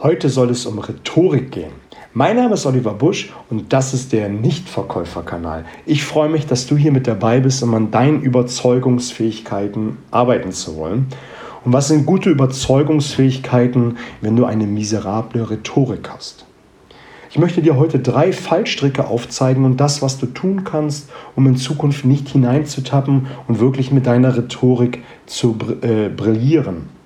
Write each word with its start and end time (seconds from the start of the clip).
Heute 0.00 0.28
soll 0.28 0.50
es 0.50 0.64
um 0.64 0.78
Rhetorik 0.78 1.50
gehen. 1.50 1.72
Mein 2.14 2.36
Name 2.36 2.54
ist 2.54 2.66
Oliver 2.66 2.94
Busch 2.94 3.32
und 3.50 3.72
das 3.72 3.94
ist 3.94 4.12
der 4.12 4.28
Nichtverkäuferkanal. 4.28 5.64
Ich 5.86 6.04
freue 6.04 6.28
mich, 6.28 6.46
dass 6.46 6.68
du 6.68 6.76
hier 6.76 6.92
mit 6.92 7.08
dabei 7.08 7.40
bist, 7.40 7.64
um 7.64 7.74
an 7.74 7.90
deinen 7.90 8.22
Überzeugungsfähigkeiten 8.22 9.96
arbeiten 10.12 10.52
zu 10.52 10.76
wollen. 10.76 11.08
Und 11.64 11.72
was 11.72 11.88
sind 11.88 12.06
gute 12.06 12.30
Überzeugungsfähigkeiten, 12.30 13.98
wenn 14.20 14.36
du 14.36 14.44
eine 14.44 14.68
miserable 14.68 15.50
Rhetorik 15.50 16.08
hast? 16.08 16.44
Ich 17.32 17.38
möchte 17.40 17.60
dir 17.60 17.76
heute 17.76 17.98
drei 17.98 18.32
Fallstricke 18.32 19.08
aufzeigen 19.08 19.64
und 19.64 19.78
das, 19.78 20.00
was 20.00 20.16
du 20.16 20.26
tun 20.26 20.62
kannst, 20.62 21.10
um 21.34 21.44
in 21.48 21.56
Zukunft 21.56 22.04
nicht 22.04 22.28
hineinzutappen 22.28 23.26
und 23.48 23.58
wirklich 23.58 23.90
mit 23.90 24.06
deiner 24.06 24.36
Rhetorik 24.36 25.02
zu 25.26 25.56
äh, 25.82 26.08
brillieren. 26.08 26.97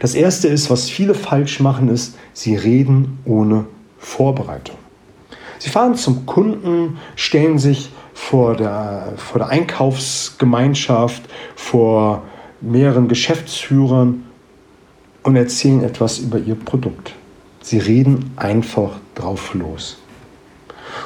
Das 0.00 0.14
erste 0.14 0.48
ist, 0.48 0.70
was 0.70 0.88
viele 0.88 1.14
falsch 1.14 1.60
machen, 1.60 1.88
ist, 1.88 2.16
sie 2.32 2.56
reden 2.56 3.18
ohne 3.24 3.66
Vorbereitung. 3.98 4.76
Sie 5.58 5.70
fahren 5.70 5.96
zum 5.96 6.24
Kunden, 6.24 6.98
stellen 7.16 7.58
sich 7.58 7.90
vor 8.14 8.56
der, 8.56 9.14
vor 9.16 9.40
der 9.40 9.48
Einkaufsgemeinschaft, 9.48 11.22
vor 11.56 12.22
mehreren 12.60 13.08
Geschäftsführern 13.08 14.24
und 15.22 15.36
erzählen 15.36 15.82
etwas 15.82 16.18
über 16.18 16.38
ihr 16.38 16.54
Produkt. 16.54 17.14
Sie 17.60 17.78
reden 17.78 18.32
einfach 18.36 18.92
drauf 19.14 19.54
los. 19.54 19.98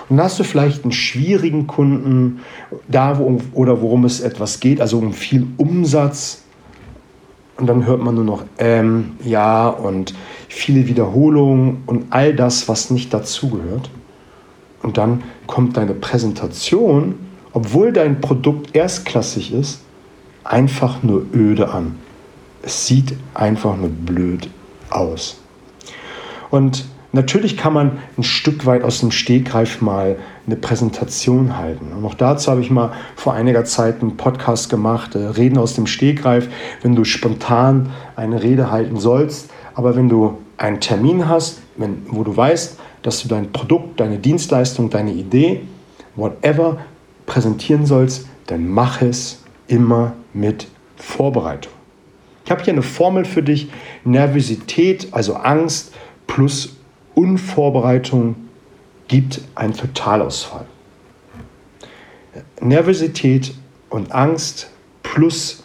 Und 0.08 0.16
dann 0.16 0.26
hast 0.26 0.38
du 0.38 0.44
vielleicht 0.44 0.84
einen 0.84 0.92
schwierigen 0.92 1.66
Kunden, 1.66 2.40
da 2.88 3.18
wo, 3.18 3.40
oder 3.52 3.80
worum 3.80 4.04
es 4.04 4.20
etwas 4.20 4.60
geht, 4.60 4.80
also 4.80 4.98
um 4.98 5.12
viel 5.12 5.46
Umsatz, 5.56 6.42
und 7.62 7.68
dann 7.68 7.86
hört 7.86 8.02
man 8.02 8.16
nur 8.16 8.24
noch 8.24 8.42
ähm, 8.58 9.12
ja 9.22 9.68
und 9.68 10.14
viele 10.48 10.88
Wiederholungen 10.88 11.84
und 11.86 12.06
all 12.10 12.34
das, 12.34 12.68
was 12.68 12.90
nicht 12.90 13.14
dazugehört. 13.14 13.88
Und 14.82 14.98
dann 14.98 15.22
kommt 15.46 15.76
deine 15.76 15.94
Präsentation, 15.94 17.14
obwohl 17.52 17.92
dein 17.92 18.20
Produkt 18.20 18.74
erstklassig 18.74 19.54
ist, 19.54 19.82
einfach 20.42 21.04
nur 21.04 21.24
öde 21.32 21.70
an. 21.70 22.00
Es 22.62 22.88
sieht 22.88 23.14
einfach 23.32 23.76
nur 23.76 23.90
blöd 23.90 24.50
aus. 24.90 25.40
Und 26.50 26.84
Natürlich 27.14 27.58
kann 27.58 27.74
man 27.74 27.98
ein 28.16 28.22
Stück 28.22 28.64
weit 28.64 28.82
aus 28.84 29.00
dem 29.00 29.10
Stegreif 29.10 29.82
mal 29.82 30.16
eine 30.46 30.56
Präsentation 30.56 31.58
halten. 31.58 31.92
Und 31.92 32.04
auch 32.06 32.14
dazu 32.14 32.50
habe 32.50 32.62
ich 32.62 32.70
mal 32.70 32.92
vor 33.16 33.34
einiger 33.34 33.66
Zeit 33.66 34.00
einen 34.00 34.16
Podcast 34.16 34.70
gemacht, 34.70 35.14
äh, 35.14 35.18
Reden 35.18 35.58
aus 35.58 35.74
dem 35.74 35.86
Stegreif, 35.86 36.48
wenn 36.80 36.96
du 36.96 37.04
spontan 37.04 37.90
eine 38.16 38.42
Rede 38.42 38.70
halten 38.70 38.96
sollst. 38.98 39.50
Aber 39.74 39.94
wenn 39.94 40.08
du 40.08 40.38
einen 40.56 40.80
Termin 40.80 41.28
hast, 41.28 41.60
wenn, 41.76 42.02
wo 42.08 42.24
du 42.24 42.34
weißt, 42.34 42.78
dass 43.02 43.22
du 43.22 43.28
dein 43.28 43.52
Produkt, 43.52 44.00
deine 44.00 44.18
Dienstleistung, 44.18 44.88
deine 44.88 45.12
Idee, 45.12 45.60
whatever 46.16 46.78
präsentieren 47.26 47.84
sollst, 47.84 48.26
dann 48.46 48.68
mach 48.68 49.02
es 49.02 49.42
immer 49.68 50.14
mit 50.32 50.66
Vorbereitung. 50.96 51.72
Ich 52.44 52.50
habe 52.50 52.62
hier 52.62 52.72
eine 52.72 52.82
Formel 52.82 53.24
für 53.24 53.42
dich. 53.42 53.70
Nervosität, 54.04 55.08
also 55.12 55.34
Angst 55.34 55.92
plus 56.26 56.76
Unvorbereitung 57.14 58.36
gibt 59.08 59.42
einen 59.54 59.74
Totalausfall. 59.74 60.66
Nervosität 62.60 63.54
und 63.90 64.12
Angst 64.12 64.70
plus 65.02 65.64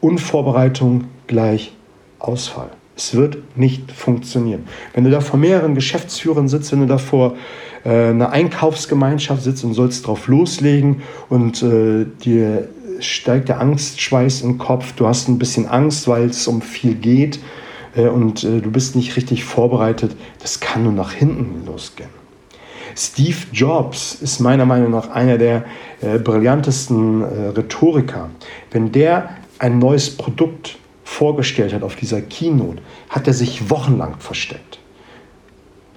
Unvorbereitung 0.00 1.04
gleich 1.26 1.72
Ausfall. 2.18 2.70
Es 2.96 3.14
wird 3.14 3.56
nicht 3.56 3.90
funktionieren. 3.92 4.68
Wenn 4.92 5.04
du 5.04 5.10
da 5.10 5.20
vor 5.20 5.38
mehreren 5.38 5.74
Geschäftsführern 5.74 6.48
sitzt, 6.48 6.70
wenn 6.72 6.80
du 6.80 6.86
da 6.86 6.98
vor 6.98 7.34
äh, 7.84 8.10
einer 8.10 8.30
Einkaufsgemeinschaft 8.30 9.42
sitzt 9.42 9.64
und 9.64 9.72
sollst 9.74 10.06
drauf 10.06 10.28
loslegen 10.28 11.02
und 11.28 11.62
äh, 11.62 12.04
dir 12.22 12.68
steigt 13.00 13.48
der 13.48 13.60
Angstschweiß 13.60 14.42
im 14.42 14.58
Kopf, 14.58 14.92
du 14.92 15.06
hast 15.06 15.28
ein 15.28 15.38
bisschen 15.38 15.66
Angst, 15.66 16.08
weil 16.08 16.26
es 16.26 16.46
um 16.46 16.60
viel 16.60 16.94
geht, 16.94 17.40
und 17.96 18.44
äh, 18.44 18.60
du 18.60 18.70
bist 18.70 18.96
nicht 18.96 19.16
richtig 19.16 19.44
vorbereitet, 19.44 20.16
das 20.40 20.60
kann 20.60 20.84
nur 20.84 20.92
nach 20.92 21.12
hinten 21.12 21.64
losgehen. 21.66 22.10
Steve 22.96 23.36
Jobs 23.52 24.14
ist 24.14 24.40
meiner 24.40 24.66
Meinung 24.66 24.90
nach 24.90 25.10
einer 25.10 25.38
der 25.38 25.64
äh, 26.00 26.18
brillantesten 26.18 27.22
äh, 27.22 27.48
Rhetoriker. 27.48 28.30
Wenn 28.70 28.92
der 28.92 29.30
ein 29.58 29.78
neues 29.78 30.16
Produkt 30.16 30.76
vorgestellt 31.04 31.72
hat 31.72 31.82
auf 31.82 31.96
dieser 31.96 32.20
Keynote, 32.20 32.82
hat 33.08 33.26
er 33.26 33.32
sich 33.32 33.70
wochenlang 33.70 34.16
versteckt. 34.18 34.78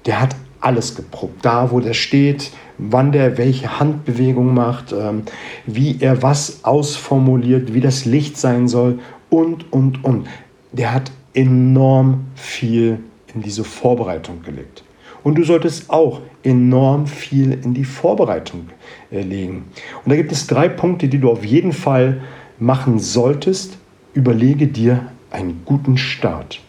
Der 0.05 0.21
hat 0.21 0.35
alles 0.59 0.95
geprobt. 0.95 1.43
Da, 1.43 1.71
wo 1.71 1.79
der 1.79 1.93
steht, 1.93 2.51
wann 2.77 3.11
der 3.11 3.37
welche 3.37 3.79
Handbewegung 3.79 4.53
macht, 4.53 4.93
ähm, 4.93 5.23
wie 5.65 5.97
er 5.99 6.21
was 6.21 6.63
ausformuliert, 6.63 7.73
wie 7.73 7.81
das 7.81 8.05
Licht 8.05 8.37
sein 8.37 8.67
soll 8.67 8.99
und, 9.29 9.71
und, 9.71 10.03
und. 10.03 10.27
Der 10.71 10.93
hat 10.93 11.11
enorm 11.33 12.25
viel 12.35 12.99
in 13.33 13.41
diese 13.41 13.63
Vorbereitung 13.63 14.41
gelegt. 14.43 14.83
Und 15.23 15.35
du 15.35 15.43
solltest 15.43 15.89
auch 15.89 16.21
enorm 16.43 17.07
viel 17.07 17.53
in 17.53 17.73
die 17.73 17.85
Vorbereitung 17.85 18.69
äh, 19.11 19.21
legen. 19.21 19.65
Und 20.03 20.09
da 20.11 20.15
gibt 20.15 20.31
es 20.31 20.47
drei 20.47 20.67
Punkte, 20.67 21.07
die 21.07 21.19
du 21.19 21.31
auf 21.31 21.45
jeden 21.45 21.71
Fall 21.71 22.21
machen 22.59 22.99
solltest. 22.99 23.77
Überlege 24.13 24.67
dir 24.67 25.07
einen 25.31 25.61
guten 25.65 25.97
Start. 25.97 26.59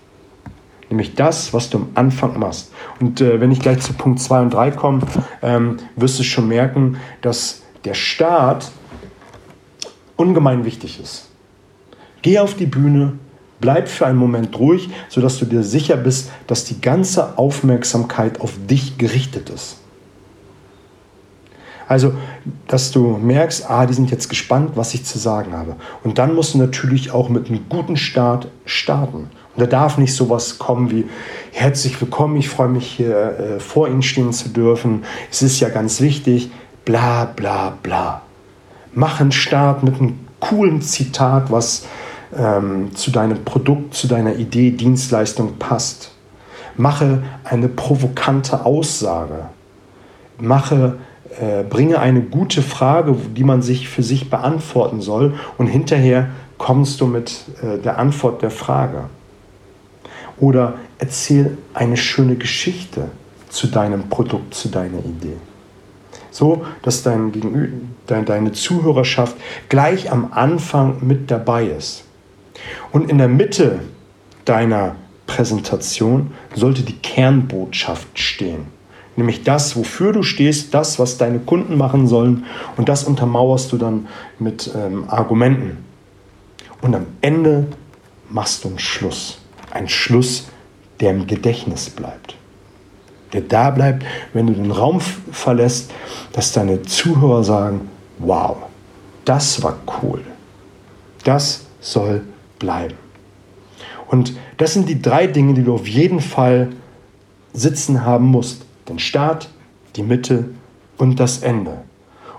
Nämlich 0.88 1.14
das, 1.14 1.52
was 1.52 1.70
du 1.70 1.78
am 1.78 1.88
Anfang 1.94 2.38
machst. 2.38 2.72
Und 3.00 3.20
äh, 3.20 3.40
wenn 3.40 3.50
ich 3.50 3.58
gleich 3.58 3.80
zu 3.80 3.92
Punkt 3.94 4.20
2 4.20 4.42
und 4.42 4.54
3 4.54 4.70
komme, 4.70 5.00
ähm, 5.42 5.78
wirst 5.96 6.18
du 6.20 6.22
schon 6.22 6.46
merken, 6.46 6.98
dass 7.20 7.62
der 7.84 7.94
Start 7.94 8.70
ungemein 10.16 10.64
wichtig 10.64 11.00
ist. 11.00 11.30
Geh 12.22 12.38
auf 12.38 12.54
die 12.54 12.66
Bühne, 12.66 13.18
Bleib 13.64 13.88
für 13.88 14.04
einen 14.04 14.18
Moment 14.18 14.58
ruhig, 14.58 14.90
sodass 15.08 15.38
du 15.38 15.46
dir 15.46 15.62
sicher 15.62 15.96
bist, 15.96 16.30
dass 16.46 16.66
die 16.66 16.82
ganze 16.82 17.38
Aufmerksamkeit 17.38 18.42
auf 18.42 18.52
dich 18.68 18.98
gerichtet 18.98 19.48
ist. 19.48 19.78
Also, 21.88 22.12
dass 22.68 22.90
du 22.90 23.16
merkst, 23.16 23.70
ah, 23.70 23.86
die 23.86 23.94
sind 23.94 24.10
jetzt 24.10 24.28
gespannt, 24.28 24.72
was 24.74 24.92
ich 24.92 25.06
zu 25.06 25.18
sagen 25.18 25.54
habe. 25.54 25.76
Und 26.02 26.18
dann 26.18 26.34
musst 26.34 26.52
du 26.52 26.58
natürlich 26.58 27.10
auch 27.10 27.30
mit 27.30 27.48
einem 27.48 27.64
guten 27.70 27.96
Start 27.96 28.48
starten. 28.66 29.30
Und 29.56 29.62
da 29.62 29.64
darf 29.64 29.96
nicht 29.96 30.12
sowas 30.12 30.58
kommen 30.58 30.90
wie, 30.90 31.06
herzlich 31.50 31.98
willkommen, 31.98 32.36
ich 32.36 32.50
freue 32.50 32.68
mich 32.68 32.86
hier 32.86 33.16
äh, 33.16 33.60
vor 33.60 33.88
Ihnen 33.88 34.02
stehen 34.02 34.34
zu 34.34 34.50
dürfen. 34.50 35.04
Es 35.30 35.40
ist 35.40 35.58
ja 35.60 35.70
ganz 35.70 36.02
wichtig, 36.02 36.50
bla 36.84 37.24
bla 37.24 37.78
bla. 37.82 38.20
Mach 38.92 39.22
einen 39.22 39.32
Start 39.32 39.82
mit 39.82 39.94
einem 39.94 40.18
coolen 40.38 40.82
Zitat, 40.82 41.50
was 41.50 41.86
ähm, 42.36 42.94
zu 42.94 43.10
deinem 43.10 43.44
Produkt, 43.44 43.94
zu 43.94 44.06
deiner 44.06 44.36
Idee, 44.36 44.70
Dienstleistung 44.70 45.58
passt. 45.58 46.12
Mache 46.76 47.22
eine 47.44 47.68
provokante 47.68 48.64
Aussage. 48.64 49.46
Mache, 50.38 50.96
äh, 51.40 51.62
bringe 51.62 52.00
eine 52.00 52.22
gute 52.22 52.62
Frage, 52.62 53.16
die 53.36 53.44
man 53.44 53.62
sich 53.62 53.88
für 53.88 54.02
sich 54.02 54.30
beantworten 54.30 55.00
soll 55.00 55.34
und 55.58 55.66
hinterher 55.66 56.28
kommst 56.58 57.00
du 57.00 57.06
mit 57.06 57.44
äh, 57.62 57.78
der 57.78 57.98
Antwort 57.98 58.42
der 58.42 58.50
Frage. 58.50 59.04
Oder 60.40 60.74
erzähl 60.98 61.56
eine 61.74 61.96
schöne 61.96 62.36
Geschichte 62.36 63.08
zu 63.48 63.68
deinem 63.68 64.08
Produkt, 64.08 64.54
zu 64.54 64.68
deiner 64.68 64.98
Idee. 64.98 65.36
So, 66.30 66.64
dass 66.82 67.04
dein 67.04 67.32
deine 68.06 68.52
Zuhörerschaft 68.52 69.36
gleich 69.68 70.10
am 70.10 70.32
Anfang 70.32 70.96
mit 71.02 71.30
dabei 71.30 71.66
ist. 71.66 72.03
Und 72.92 73.10
in 73.10 73.18
der 73.18 73.28
Mitte 73.28 73.80
deiner 74.44 74.96
Präsentation 75.26 76.32
sollte 76.54 76.82
die 76.82 76.98
Kernbotschaft 76.98 78.18
stehen. 78.18 78.66
Nämlich 79.16 79.44
das, 79.44 79.76
wofür 79.76 80.12
du 80.12 80.22
stehst, 80.22 80.74
das, 80.74 80.98
was 80.98 81.18
deine 81.18 81.38
Kunden 81.38 81.76
machen 81.76 82.06
sollen. 82.06 82.44
Und 82.76 82.88
das 82.88 83.04
untermauerst 83.04 83.72
du 83.72 83.78
dann 83.78 84.08
mit 84.38 84.70
ähm, 84.74 85.08
Argumenten. 85.08 85.84
Und 86.82 86.94
am 86.94 87.06
Ende 87.20 87.66
machst 88.28 88.64
du 88.64 88.68
einen 88.68 88.78
Schluss. 88.78 89.38
Ein 89.70 89.88
Schluss, 89.88 90.48
der 91.00 91.12
im 91.12 91.26
Gedächtnis 91.26 91.90
bleibt. 91.90 92.36
Der 93.32 93.40
da 93.40 93.70
bleibt, 93.70 94.04
wenn 94.32 94.46
du 94.46 94.52
den 94.52 94.70
Raum 94.70 95.00
verlässt, 95.00 95.92
dass 96.32 96.52
deine 96.52 96.82
Zuhörer 96.82 97.44
sagen, 97.44 97.88
wow, 98.18 98.56
das 99.24 99.62
war 99.62 99.76
cool. 100.02 100.20
Das 101.24 101.66
soll 101.80 102.22
bleiben. 102.58 102.94
Und 104.08 104.34
das 104.58 104.74
sind 104.74 104.88
die 104.88 105.00
drei 105.00 105.26
Dinge, 105.26 105.54
die 105.54 105.64
du 105.64 105.74
auf 105.74 105.88
jeden 105.88 106.20
Fall 106.20 106.70
sitzen 107.52 108.04
haben 108.04 108.26
musst. 108.26 108.64
Den 108.88 108.98
Start, 108.98 109.48
die 109.96 110.02
Mitte 110.02 110.50
und 110.98 111.18
das 111.20 111.38
Ende. 111.38 111.82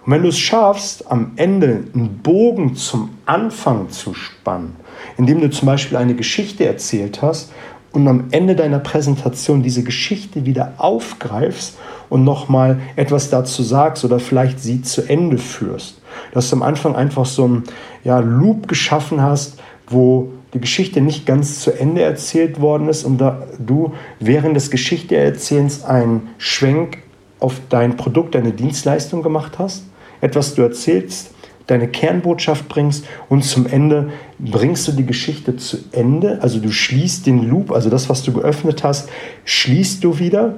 Und 0.05 0.11
wenn 0.11 0.21
du 0.21 0.29
es 0.29 0.37
schaffst, 0.37 1.09
am 1.11 1.31
Ende 1.35 1.85
einen 1.93 2.19
Bogen 2.21 2.75
zum 2.75 3.09
Anfang 3.25 3.89
zu 3.89 4.13
spannen, 4.13 4.75
indem 5.17 5.41
du 5.41 5.49
zum 5.49 5.65
Beispiel 5.65 5.97
eine 5.97 6.13
Geschichte 6.13 6.65
erzählt 6.65 7.21
hast 7.21 7.51
und 7.91 8.07
am 8.07 8.25
Ende 8.31 8.55
deiner 8.55 8.79
Präsentation 8.79 9.63
diese 9.63 9.83
Geschichte 9.83 10.45
wieder 10.45 10.73
aufgreifst 10.77 11.77
und 12.09 12.23
nochmal 12.23 12.79
etwas 12.95 13.29
dazu 13.29 13.63
sagst 13.63 14.05
oder 14.05 14.19
vielleicht 14.19 14.59
sie 14.59 14.81
zu 14.83 15.01
Ende 15.09 15.39
führst. 15.39 16.01
Dass 16.33 16.49
du 16.49 16.57
am 16.57 16.61
Anfang 16.61 16.95
einfach 16.95 17.25
so 17.25 17.45
einen 17.45 17.63
ja, 18.03 18.19
Loop 18.19 18.67
geschaffen 18.67 19.21
hast, 19.21 19.57
wo 19.87 20.31
die 20.53 20.59
Geschichte 20.59 21.01
nicht 21.01 21.25
ganz 21.25 21.59
zu 21.59 21.71
Ende 21.71 22.01
erzählt 22.01 22.61
worden 22.61 22.87
ist 22.87 23.03
und 23.03 23.17
da 23.17 23.45
du 23.59 23.93
während 24.19 24.55
des 24.55 24.71
Geschichteerzählens 24.71 25.83
einen 25.83 26.29
Schwenk 26.37 26.99
auf 27.39 27.59
dein 27.69 27.97
Produkt, 27.97 28.35
deine 28.35 28.51
Dienstleistung 28.51 29.21
gemacht 29.21 29.59
hast, 29.59 29.83
etwas 30.21 30.55
du 30.55 30.61
erzählst, 30.61 31.31
deine 31.67 31.87
Kernbotschaft 31.87 32.67
bringst 32.69 33.05
und 33.27 33.43
zum 33.43 33.65
Ende 33.67 34.11
bringst 34.39 34.87
du 34.87 34.91
die 34.91 35.05
Geschichte 35.05 35.57
zu 35.57 35.77
Ende, 35.91 36.41
also 36.41 36.59
du 36.59 36.71
schließt 36.71 37.25
den 37.25 37.49
Loop, 37.49 37.71
also 37.71 37.89
das, 37.89 38.09
was 38.09 38.23
du 38.23 38.31
geöffnet 38.31 38.83
hast, 38.83 39.09
schließt 39.45 40.03
du 40.03 40.19
wieder 40.19 40.55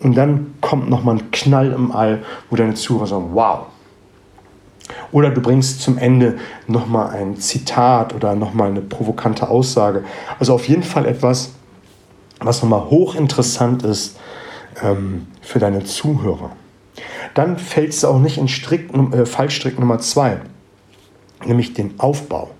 und 0.00 0.16
dann 0.16 0.54
kommt 0.60 0.90
nochmal 0.90 1.16
ein 1.16 1.30
Knall 1.30 1.72
im 1.72 1.90
All, 1.90 2.22
wo 2.50 2.56
deine 2.56 2.74
Zuhörer 2.74 3.06
sagen, 3.06 3.30
wow. 3.32 3.66
Oder 5.12 5.30
du 5.30 5.40
bringst 5.40 5.80
zum 5.80 5.98
Ende 5.98 6.36
nochmal 6.66 7.10
ein 7.10 7.36
Zitat 7.36 8.14
oder 8.14 8.34
nochmal 8.34 8.70
eine 8.70 8.80
provokante 8.80 9.48
Aussage. 9.48 10.04
Also 10.38 10.54
auf 10.54 10.68
jeden 10.68 10.82
Fall 10.82 11.06
etwas, 11.06 11.52
was 12.40 12.62
nochmal 12.62 12.90
hochinteressant 12.90 13.82
ist 13.84 14.18
ähm, 14.82 15.26
für 15.40 15.58
deine 15.58 15.84
Zuhörer. 15.84 16.50
Dann 17.34 17.58
fällst 17.58 18.02
du 18.02 18.08
auch 18.08 18.18
nicht 18.18 18.38
in 18.38 18.48
Strick, 18.48 18.90
äh, 19.12 19.24
Fallstrick 19.24 19.78
Nummer 19.78 19.98
zwei, 19.98 20.38
nämlich 21.44 21.72
den 21.72 21.98
Aufbau. 21.98 22.50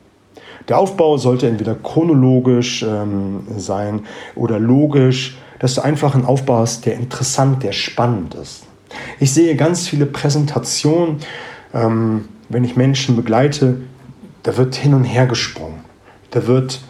Der 0.68 0.78
Aufbau 0.78 1.18
sollte 1.18 1.46
entweder 1.46 1.74
chronologisch 1.74 2.82
ähm, 2.82 3.46
sein 3.58 4.06
oder 4.34 4.58
logisch 4.58 5.36
dass 5.64 5.76
du 5.76 5.80
einfach 5.80 6.14
einen 6.14 6.26
Aufbau 6.26 6.58
hast, 6.58 6.84
der 6.84 6.94
interessant, 6.94 7.62
der 7.62 7.72
spannend 7.72 8.34
ist. 8.34 8.64
Ich 9.18 9.32
sehe 9.32 9.56
ganz 9.56 9.88
viele 9.88 10.04
Präsentationen, 10.04 11.20
ähm, 11.74 12.28
wenn 12.48 12.64
ich 12.64 12.76
Menschen 12.76 13.16
begleite, 13.16 13.78
da 14.42 14.56
wird 14.56 14.74
hin 14.74 14.94
und 14.94 15.04
her 15.04 15.26
gesprungen. 15.26 15.80
Da 16.30 16.46
wird 16.46 16.80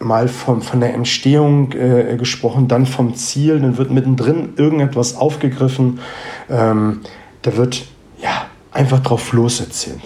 mal 0.00 0.28
vom, 0.28 0.62
von 0.62 0.80
der 0.80 0.94
Entstehung 0.94 1.72
äh, 1.72 2.16
gesprochen, 2.16 2.68
dann 2.68 2.86
vom 2.86 3.14
Ziel, 3.14 3.60
dann 3.60 3.76
wird 3.76 3.90
mittendrin 3.90 4.54
irgendetwas 4.56 5.16
aufgegriffen. 5.16 6.00
Ähm, 6.48 7.00
da 7.42 7.56
wird 7.56 7.86
ja 8.22 8.46
einfach 8.72 9.00
drauf 9.00 9.32
loserzählt. 9.32 10.00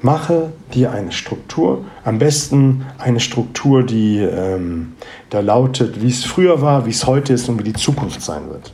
Mache 0.00 0.52
dir 0.74 0.90
eine 0.90 1.12
Struktur, 1.12 1.84
am 2.04 2.18
besten 2.18 2.86
eine 2.98 3.20
Struktur, 3.20 3.84
die 3.84 4.18
ähm, 4.18 4.94
da 5.30 5.40
lautet, 5.40 6.02
wie 6.02 6.08
es 6.08 6.24
früher 6.24 6.60
war, 6.60 6.86
wie 6.86 6.90
es 6.90 7.06
heute 7.06 7.34
ist 7.34 7.48
und 7.48 7.60
wie 7.60 7.64
die 7.64 7.72
Zukunft 7.72 8.20
sein 8.20 8.48
wird. 8.50 8.72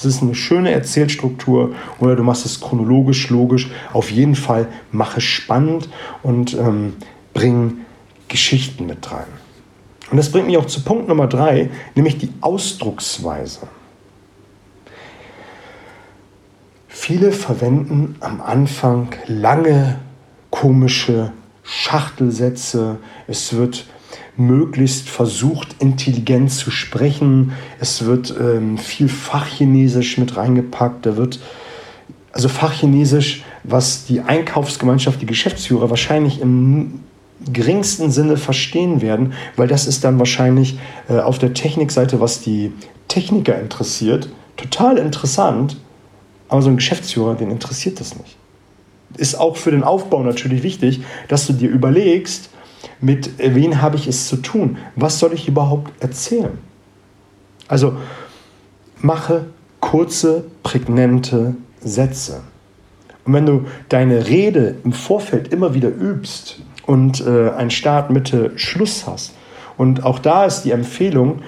Es 0.00 0.06
ist 0.06 0.22
eine 0.22 0.34
schöne 0.34 0.70
Erzählstruktur 0.70 1.74
oder 1.98 2.16
du 2.16 2.22
machst 2.22 2.46
es 2.46 2.58
chronologisch, 2.58 3.28
logisch. 3.28 3.70
Auf 3.92 4.10
jeden 4.10 4.34
Fall 4.34 4.66
mache 4.92 5.18
es 5.18 5.24
spannend 5.24 5.90
und 6.22 6.54
ähm, 6.54 6.94
bring 7.34 7.84
Geschichten 8.26 8.86
mit 8.86 9.12
rein. 9.12 9.26
Und 10.10 10.16
das 10.16 10.32
bringt 10.32 10.46
mich 10.46 10.56
auch 10.56 10.64
zu 10.64 10.82
Punkt 10.84 11.06
Nummer 11.06 11.26
drei, 11.26 11.68
nämlich 11.94 12.16
die 12.16 12.30
Ausdrucksweise. 12.40 13.68
Viele 16.88 17.30
verwenden 17.30 18.16
am 18.20 18.40
Anfang 18.40 19.14
lange 19.26 19.98
komische 20.48 21.32
Schachtelsätze. 21.62 22.96
Es 23.26 23.52
wird 23.52 23.86
möglichst 24.36 25.08
versucht, 25.08 25.76
intelligent 25.80 26.50
zu 26.50 26.70
sprechen. 26.70 27.52
Es 27.78 28.04
wird 28.04 28.34
ähm, 28.38 28.78
viel 28.78 29.08
Fachchinesisch 29.08 30.18
mit 30.18 30.36
reingepackt. 30.36 31.06
Da 31.06 31.16
wird 31.16 31.40
also 32.32 32.48
Fachchinesisch, 32.48 33.42
was 33.64 34.06
die 34.06 34.20
Einkaufsgemeinschaft, 34.20 35.20
die 35.20 35.26
Geschäftsführer 35.26 35.90
wahrscheinlich 35.90 36.40
im 36.40 37.00
geringsten 37.52 38.10
Sinne 38.10 38.36
verstehen 38.36 39.00
werden, 39.00 39.32
weil 39.56 39.66
das 39.66 39.86
ist 39.86 40.04
dann 40.04 40.18
wahrscheinlich 40.18 40.78
äh, 41.08 41.18
auf 41.18 41.38
der 41.38 41.54
Technikseite, 41.54 42.20
was 42.20 42.40
die 42.40 42.72
Techniker 43.08 43.58
interessiert, 43.60 44.28
total 44.56 44.98
interessant. 44.98 45.78
Aber 46.48 46.62
so 46.62 46.68
ein 46.68 46.76
Geschäftsführer, 46.76 47.34
den 47.34 47.50
interessiert 47.50 48.00
das 48.00 48.16
nicht 48.16 48.36
ist 49.16 49.34
auch 49.38 49.56
für 49.56 49.70
den 49.70 49.82
Aufbau 49.82 50.22
natürlich 50.22 50.62
wichtig, 50.62 51.02
dass 51.28 51.46
du 51.46 51.52
dir 51.52 51.68
überlegst, 51.68 52.50
mit 53.00 53.32
wem 53.38 53.80
habe 53.80 53.96
ich 53.96 54.06
es 54.06 54.28
zu 54.28 54.36
tun? 54.36 54.78
Was 54.96 55.18
soll 55.18 55.32
ich 55.32 55.48
überhaupt 55.48 55.92
erzählen? 56.02 56.58
Also 57.68 57.94
mache 59.00 59.46
kurze, 59.80 60.44
prägnante 60.62 61.54
Sätze. 61.80 62.42
Und 63.24 63.34
wenn 63.34 63.46
du 63.46 63.66
deine 63.88 64.26
Rede 64.26 64.76
im 64.84 64.92
Vorfeld 64.92 65.52
immer 65.52 65.74
wieder 65.74 65.88
übst 65.88 66.60
und 66.86 67.24
äh, 67.26 67.50
ein 67.50 67.70
Start, 67.70 68.10
Mitte, 68.10 68.52
Schluss 68.56 69.06
hast, 69.06 69.34
und 69.76 70.04
auch 70.04 70.18
da 70.18 70.44
ist 70.44 70.62
die 70.62 70.72
Empfehlung, 70.72 71.40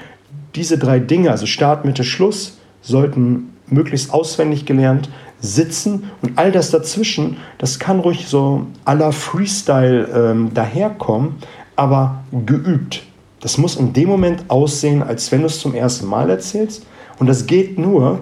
diese 0.54 0.78
drei 0.78 0.98
Dinge, 1.00 1.30
also 1.30 1.44
Start, 1.46 1.84
Mitte, 1.84 2.04
Schluss, 2.04 2.58
sollten 2.80 3.52
möglichst 3.66 4.12
auswendig 4.12 4.64
gelernt 4.64 5.10
sitzen 5.42 6.10
und 6.22 6.38
all 6.38 6.52
das 6.52 6.70
dazwischen, 6.70 7.36
das 7.58 7.78
kann 7.78 8.00
ruhig 8.00 8.28
so 8.28 8.66
aller 8.84 9.12
Freestyle 9.12 10.08
ähm, 10.14 10.54
daherkommen, 10.54 11.34
aber 11.76 12.22
geübt. 12.46 13.02
Das 13.40 13.58
muss 13.58 13.76
in 13.76 13.92
dem 13.92 14.08
Moment 14.08 14.44
aussehen, 14.48 15.02
als 15.02 15.30
wenn 15.32 15.40
du 15.40 15.46
es 15.46 15.58
zum 15.58 15.74
ersten 15.74 16.06
Mal 16.06 16.30
erzählst 16.30 16.86
und 17.18 17.26
das 17.26 17.46
geht 17.46 17.76
nur, 17.76 18.20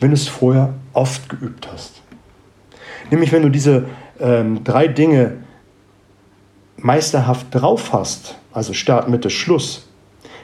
wenn 0.00 0.10
du 0.10 0.14
es 0.14 0.28
vorher 0.28 0.74
oft 0.92 1.28
geübt 1.28 1.68
hast. 1.72 2.02
Nämlich 3.10 3.32
wenn 3.32 3.42
du 3.42 3.48
diese 3.48 3.86
ähm, 4.20 4.64
drei 4.64 4.88
Dinge 4.88 5.36
meisterhaft 6.76 7.46
drauf 7.52 7.92
hast, 7.92 8.36
also 8.52 8.72
Start, 8.72 9.08
Mitte, 9.08 9.30
Schluss, 9.30 9.87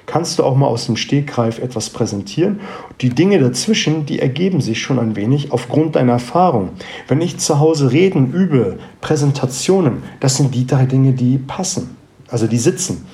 kannst 0.06 0.39
du 0.39 0.45
auch 0.45 0.56
mal 0.56 0.67
aus 0.67 0.87
dem 0.87 0.97
Stegreif 0.97 1.59
etwas 1.59 1.91
präsentieren. 1.91 2.61
Die 3.01 3.09
Dinge 3.09 3.39
dazwischen, 3.39 4.06
die 4.06 4.19
ergeben 4.19 4.61
sich 4.61 4.81
schon 4.81 4.99
ein 4.99 5.17
wenig 5.17 5.53
aufgrund 5.53 5.97
deiner 5.97 6.12
Erfahrung. 6.12 6.71
Wenn 7.09 7.21
ich 7.21 7.39
zu 7.39 7.59
Hause 7.59 7.93
reden 7.93 8.33
übe, 8.33 8.79
Präsentationen, 9.01 10.03
das 10.21 10.37
sind 10.37 10.55
die 10.55 10.67
drei 10.67 10.87
Dinge, 10.87 11.12
die 11.12 11.39
passen, 11.39 11.97
also 12.29 12.47
die 12.47 12.59
sitzen. 12.59 13.06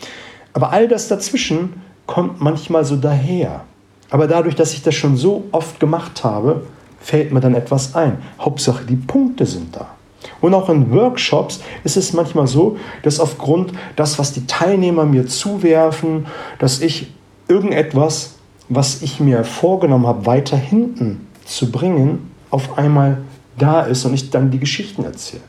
Aber 0.52 0.72
all 0.72 0.88
das 0.88 1.08
dazwischen 1.08 1.74
kommt 2.06 2.40
manchmal 2.40 2.84
so 2.84 2.96
daher. 2.96 3.64
Aber 4.10 4.26
dadurch, 4.26 4.56
dass 4.56 4.74
ich 4.74 4.82
das 4.82 4.96
schon 4.96 5.16
so 5.16 5.44
oft 5.52 5.78
gemacht 5.78 6.24
habe, 6.24 6.66
fällt 7.00 7.32
mir 7.32 7.40
dann 7.40 7.54
etwas 7.54 7.94
ein. 7.94 8.18
Hauptsache, 8.40 8.84
die 8.84 8.96
Punkte 8.96 9.46
sind 9.46 9.76
da. 9.76 9.90
Und 10.40 10.54
auch 10.54 10.68
in 10.68 10.90
Workshops 10.92 11.60
ist 11.84 11.96
es 11.96 12.12
manchmal 12.12 12.46
so, 12.46 12.78
dass 13.02 13.20
aufgrund 13.20 13.72
das, 13.96 14.18
was 14.18 14.32
die 14.32 14.46
Teilnehmer 14.46 15.04
mir 15.04 15.26
zuwerfen, 15.26 16.26
dass 16.58 16.80
ich 16.80 17.12
irgendetwas, 17.48 18.36
was 18.68 19.02
ich 19.02 19.20
mir 19.20 19.44
vorgenommen 19.44 20.06
habe, 20.06 20.26
weiter 20.26 20.56
hinten 20.56 21.26
zu 21.44 21.70
bringen, 21.70 22.30
auf 22.50 22.78
einmal 22.78 23.18
da 23.58 23.82
ist 23.82 24.04
und 24.04 24.14
ich 24.14 24.30
dann 24.30 24.50
die 24.50 24.58
Geschichten 24.58 25.04
erzähle. 25.04 25.42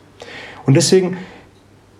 Und 0.65 0.75
deswegen 0.75 1.17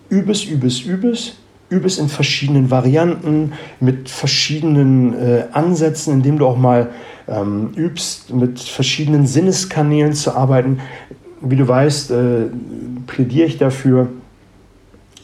übes, 0.08 0.44
übes, 0.44 0.80
übes, 0.80 1.36
übes 1.70 1.98
in 1.98 2.08
verschiedenen 2.08 2.70
Varianten, 2.70 3.52
mit 3.80 4.10
verschiedenen 4.10 5.14
äh, 5.14 5.44
Ansätzen, 5.52 6.12
indem 6.12 6.38
du 6.38 6.46
auch 6.46 6.58
mal 6.58 6.90
ähm, 7.26 7.70
übst, 7.74 8.32
mit 8.32 8.60
verschiedenen 8.60 9.26
Sinneskanälen 9.26 10.12
zu 10.12 10.36
arbeiten 10.36 10.80
wie 11.42 11.56
du 11.56 11.66
weißt, 11.66 12.10
äh, 12.10 12.46
plädiere 13.06 13.46
ich 13.46 13.58
dafür, 13.58 14.08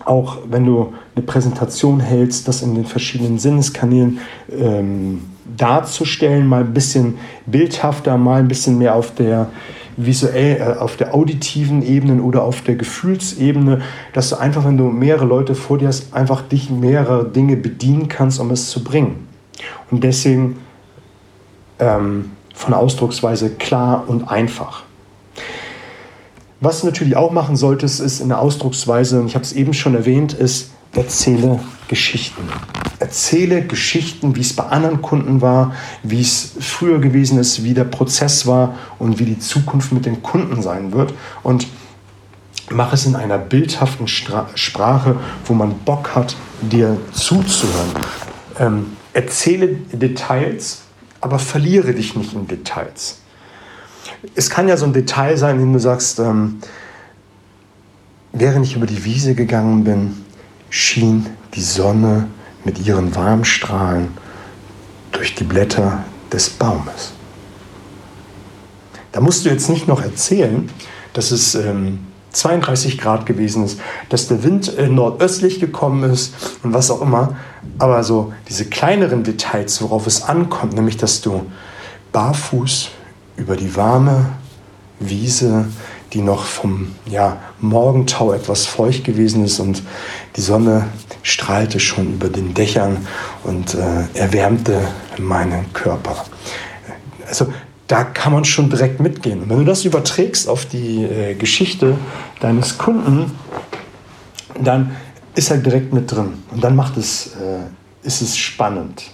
auch 0.05 0.39
wenn 0.49 0.65
du 0.65 0.93
eine 1.15 1.25
Präsentation 1.25 2.01
hältst, 2.01 2.49
das 2.49 2.63
in 2.63 2.75
den 2.75 2.87
verschiedenen 2.87 3.39
Sinneskanälen 3.39 4.19
ähm, 4.51 5.23
darzustellen, 5.57 6.47
mal 6.47 6.63
ein 6.63 6.73
bisschen 6.73 7.19
bildhafter, 7.47 8.17
mal 8.17 8.41
ein 8.41 8.49
bisschen 8.49 8.79
mehr 8.79 8.95
auf 8.95 9.15
der 9.15 9.49
visuell, 9.97 10.61
äh, 10.61 10.79
auf 10.79 10.97
der 10.97 11.15
auditiven 11.15 11.83
Ebene 11.83 12.23
oder 12.23 12.43
auf 12.45 12.63
der 12.63 12.77
Gefühlsebene, 12.77 13.83
dass 14.13 14.31
du 14.31 14.37
einfach, 14.37 14.65
wenn 14.65 14.79
du 14.79 14.85
mehrere 14.85 15.27
Leute 15.27 15.55
vor 15.55 15.79
dir 15.79 15.89
hast, 15.89 16.15
einfach 16.15 16.43
dich 16.43 16.71
mehrere 16.71 17.29
Dinge 17.29 17.57
bedienen 17.57 18.09
kannst, 18.09 18.41
um 18.41 18.51
es 18.51 18.71
zu 18.71 18.83
bringen. 18.83 19.27
Und 19.91 20.05
deswegen 20.05 20.57
ähm, 21.81 22.31
von 22.55 22.75
Ausdrucksweise 22.75 23.51
klar 23.51 24.05
und 24.07 24.31
einfach. 24.31 24.85
Was 26.61 26.81
du 26.81 26.87
natürlich 26.87 27.17
auch 27.17 27.31
machen 27.31 27.57
solltest, 27.57 28.01
ist 28.01 28.21
in 28.21 28.29
der 28.29 28.41
Ausdrucksweise, 28.41 29.21
und 29.21 29.27
ich 29.27 29.35
habe 29.35 29.45
es 29.45 29.53
eben 29.53 29.75
schon 29.75 29.95
erwähnt, 29.95 30.33
ist, 30.33 30.71
erzähle 30.93 31.61
Geschichten. 31.87 32.43
Erzähle 32.99 33.63
Geschichten, 33.63 34.35
wie 34.35 34.41
es 34.41 34.57
bei 34.57 34.65
anderen 34.65 35.01
Kunden 35.01 35.41
war, 35.41 35.73
wie 36.03 36.21
es 36.21 36.53
früher 36.59 36.99
gewesen 36.99 37.39
ist, 37.39 37.63
wie 37.63 37.75
der 37.75 37.85
Prozess 37.85 38.47
war 38.47 38.75
und 38.99 39.21
wie 39.21 39.25
die 39.25 39.39
Zukunft 39.39 39.93
mit 39.93 40.05
den 40.05 40.23
Kunden 40.23 40.63
sein 40.63 40.93
wird. 40.93 41.15
Und 41.45 41.69
Mach 42.71 42.93
es 42.93 43.07
in 43.07 43.17
einer 43.17 43.39
bildhaften 43.39 44.09
Stra 44.09 44.49
Sprache, 44.55 45.17
wo 45.47 45.55
man 45.55 45.79
Bock 45.87 46.15
hat, 46.15 46.37
dir 46.61 46.99
zuzuhören. 47.13 47.91
Ähm, 48.59 48.97
erzähle 49.15 49.69
Details, 49.93 50.83
aber 51.21 51.39
verliere 51.39 51.95
dich 51.95 52.15
nicht 52.15 52.35
in 52.35 52.47
Details. 52.47 53.21
Es 54.35 54.51
kann 54.51 54.69
ja 54.69 54.77
so 54.77 54.85
ein 54.85 54.93
Detail 54.93 55.37
sein, 55.37 55.57
in 55.57 55.63
dem 55.63 55.73
du 55.73 55.79
sagst, 55.79 56.19
ähm, 56.19 56.61
während 58.33 58.67
ich 58.67 58.77
über 58.77 58.87
die 58.87 59.05
Wiese 59.05 59.35
gegangen 59.35 59.85
bin, 59.85 60.25
schien 60.71 61.27
die 61.55 61.63
Sonne 61.63 62.27
mit 62.65 62.85
ihren 62.85 63.15
Warmstrahlen 63.15 64.09
durch 65.13 65.35
die 65.35 65.45
Blätter 65.45 66.05
des 66.33 66.51
Baumes. 66.51 67.13
Da 69.13 69.21
musst 69.21 69.45
du 69.45 69.49
jetzt 69.49 69.71
nicht 69.71 69.89
noch 69.89 70.03
erzählen, 70.03 70.71
dass 71.13 71.31
es 71.31 71.55
ähm, 71.55 72.01
32 72.33 72.99
Grad 72.99 73.25
gewesen 73.25 73.65
ist, 73.65 73.81
dass 74.11 74.29
der 74.29 74.45
Wind 74.45 74.77
äh, 74.77 74.89
nordöstlich 74.89 75.61
gekommen 75.61 76.11
ist 76.11 76.35
und 76.63 76.75
was 76.75 76.91
auch 76.91 77.01
immer. 77.01 77.37
Aber 77.79 78.05
so 78.05 78.33
diese 78.49 78.67
kleineren 78.67 79.25
Details, 79.25 79.81
worauf 79.81 80.07
es 80.07 80.23
ankommt, 80.23 80.75
nämlich 80.75 80.97
dass 80.99 81.21
du 81.23 81.47
barfuß 82.13 82.91
über 83.39 83.57
die 83.57 83.75
warme 83.77 84.27
Wiese, 85.01 85.67
die 86.13 86.23
noch 86.23 86.45
vom 86.45 86.95
ja, 87.07 87.39
Morgentau 87.61 88.33
etwas 88.33 88.67
feucht 88.67 89.05
gewesen 89.05 89.45
ist 89.45 89.61
und 89.61 89.83
die 90.37 90.41
Sonne 90.41 90.87
strahlte 91.23 91.81
schon 91.81 92.15
über 92.15 92.29
den 92.29 92.55
Dächern 92.55 93.07
und 93.45 93.75
äh, 93.75 94.05
erwärmte 94.15 94.81
meinen 95.19 95.73
Körper. 95.73 96.25
Also 97.27 97.53
da 97.87 98.05
kann 98.05 98.33
man 98.33 98.45
schon 98.45 98.71
direkt 98.71 99.01
mitgehen. 99.01 99.43
Und 99.43 99.51
wenn 99.51 99.59
du 99.59 99.65
das 99.65 99.85
überträgst 99.85 100.49
auf 100.49 100.67
die 100.67 101.05
äh, 101.05 101.35
Geschichte 101.35 101.97
deines 102.41 102.79
Kunden, 102.79 103.33
dann 104.63 104.97
ist 105.35 105.51
er 105.51 105.59
direkt 105.59 105.93
mit 105.93 106.11
drin 106.11 106.43
und 106.51 106.65
dann 106.65 106.75
macht 106.75 106.97
es, 106.97 107.29
äh, 107.37 108.07
ist 108.07 108.23
es 108.23 108.37
spannend. 108.37 109.05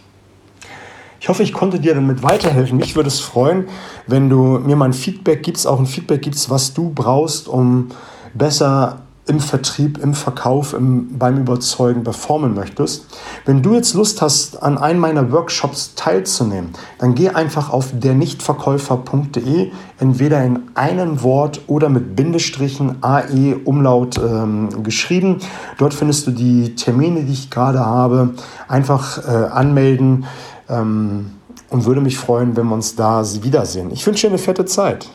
Ich 1.24 1.30
hoffe, 1.30 1.42
ich 1.42 1.54
konnte 1.54 1.80
dir 1.80 1.94
damit 1.94 2.22
weiterhelfen. 2.22 2.76
Mich 2.76 2.96
würde 2.96 3.08
es 3.08 3.20
freuen, 3.20 3.64
wenn 4.06 4.28
du 4.28 4.58
mir 4.58 4.76
mal 4.76 4.84
ein 4.84 4.92
Feedback 4.92 5.42
gibst, 5.42 5.66
auch 5.66 5.78
ein 5.78 5.86
Feedback 5.86 6.20
gibst, 6.20 6.50
was 6.50 6.74
du 6.74 6.90
brauchst, 6.94 7.48
um 7.48 7.88
besser 8.34 8.98
im 9.26 9.40
Vertrieb, 9.40 9.96
im 9.96 10.12
Verkauf, 10.12 10.74
im, 10.74 11.18
beim 11.18 11.38
Überzeugen 11.38 12.04
performen 12.04 12.54
möchtest. 12.54 13.06
Wenn 13.46 13.62
du 13.62 13.72
jetzt 13.72 13.94
Lust 13.94 14.20
hast, 14.20 14.62
an 14.62 14.76
einem 14.76 15.00
meiner 15.00 15.32
Workshops 15.32 15.94
teilzunehmen, 15.94 16.72
dann 16.98 17.14
geh 17.14 17.30
einfach 17.30 17.70
auf 17.70 17.98
dernichtverkäufer.de, 17.98 19.70
entweder 19.98 20.44
in 20.44 20.60
einem 20.74 21.22
Wort 21.22 21.62
oder 21.68 21.88
mit 21.88 22.16
Bindestrichen 22.16 23.02
AE 23.02 23.56
Umlaut 23.64 24.18
ähm, 24.18 24.82
geschrieben. 24.82 25.38
Dort 25.78 25.94
findest 25.94 26.26
du 26.26 26.32
die 26.32 26.74
Termine, 26.74 27.22
die 27.22 27.32
ich 27.32 27.48
gerade 27.48 27.80
habe. 27.80 28.34
Einfach 28.68 29.26
äh, 29.26 29.46
anmelden 29.46 30.26
und 30.82 31.84
würde 31.86 32.00
mich 32.00 32.18
freuen, 32.18 32.56
wenn 32.56 32.66
wir 32.66 32.74
uns 32.74 32.96
da 32.96 33.22
wiedersehen. 33.42 33.90
Ich 33.92 34.06
wünsche 34.06 34.26
dir 34.26 34.32
eine 34.32 34.38
fette 34.38 34.64
Zeit. 34.64 35.08